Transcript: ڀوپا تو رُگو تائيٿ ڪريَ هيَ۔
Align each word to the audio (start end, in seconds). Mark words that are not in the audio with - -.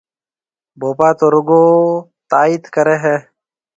ڀوپا 0.79 1.09
تو 1.19 1.27
رُگو 1.33 1.63
تائيٿ 2.31 2.63
ڪريَ 2.75 2.95
هيَ۔ 3.03 3.15